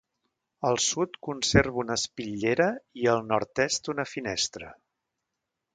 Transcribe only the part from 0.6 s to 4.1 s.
Al sud conserva una espitllera i al nord-est una